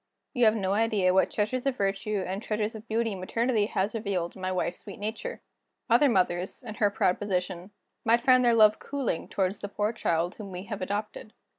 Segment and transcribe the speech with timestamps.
[0.33, 4.35] You have no idea what treasures of virtue and treasures of beauty maternity has revealed
[4.35, 5.43] in my wife's sweet nature.
[5.91, 7.69] Other mothers, in her proud position,
[8.03, 11.33] might find their love cooling toward the poor child whom we have adopted.